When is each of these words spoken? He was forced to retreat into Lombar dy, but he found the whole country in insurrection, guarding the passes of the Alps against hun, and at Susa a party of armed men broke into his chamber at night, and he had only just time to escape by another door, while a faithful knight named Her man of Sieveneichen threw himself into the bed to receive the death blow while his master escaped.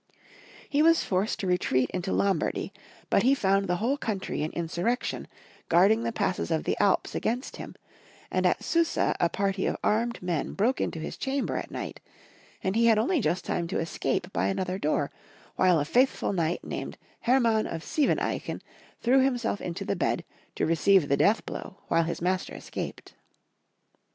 He 0.67 0.81
was 0.81 1.03
forced 1.03 1.39
to 1.41 1.45
retreat 1.45 1.91
into 1.91 2.09
Lombar 2.11 2.51
dy, 2.51 2.73
but 3.11 3.21
he 3.21 3.35
found 3.35 3.67
the 3.67 3.75
whole 3.75 3.97
country 3.97 4.41
in 4.41 4.51
insurrection, 4.53 5.27
guarding 5.69 6.01
the 6.01 6.11
passes 6.11 6.49
of 6.49 6.63
the 6.63 6.75
Alps 6.79 7.13
against 7.13 7.57
hun, 7.57 7.75
and 8.31 8.47
at 8.47 8.63
Susa 8.63 9.15
a 9.19 9.29
party 9.29 9.67
of 9.67 9.77
armed 9.83 10.19
men 10.19 10.53
broke 10.55 10.81
into 10.81 10.97
his 10.97 11.17
chamber 11.17 11.55
at 11.55 11.69
night, 11.69 11.99
and 12.63 12.75
he 12.75 12.87
had 12.87 12.97
only 12.97 13.21
just 13.21 13.45
time 13.45 13.67
to 13.67 13.77
escape 13.79 14.33
by 14.33 14.47
another 14.47 14.79
door, 14.79 15.11
while 15.55 15.79
a 15.79 15.85
faithful 15.85 16.33
knight 16.33 16.63
named 16.63 16.97
Her 17.19 17.39
man 17.39 17.67
of 17.67 17.83
Sieveneichen 17.83 18.61
threw 19.01 19.19
himself 19.23 19.61
into 19.61 19.85
the 19.85 19.95
bed 19.95 20.23
to 20.55 20.65
receive 20.65 21.09
the 21.09 21.17
death 21.17 21.45
blow 21.45 21.77
while 21.89 22.05
his 22.05 22.23
master 22.23 22.55
escaped. 22.55 23.13